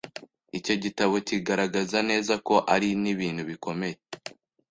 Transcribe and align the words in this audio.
icyo 0.57 0.75
gitabo 0.83 1.15
kigaragaza 1.27 1.97
neza 2.09 2.33
ko 2.47 2.55
ari 2.73 2.89
n’ibintu 3.01 3.41
bikomeye 3.49 3.95